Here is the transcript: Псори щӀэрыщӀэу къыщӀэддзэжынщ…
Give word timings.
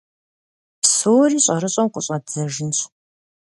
Псори 0.81 1.37
щӀэрыщӀэу 1.43 1.89
къыщӀэддзэжынщ… 1.93 2.79